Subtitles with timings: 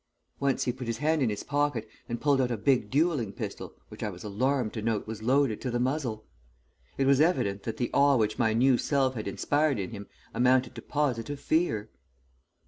[0.39, 3.75] Once he put his hand in his pocket and pulled out a big duelling pistol
[3.89, 6.25] which I was alarmed to note was loaded to the muzzle.
[6.97, 10.73] It was evident that the awe which my new self had inspired in him amounted
[10.73, 11.91] to positive fear.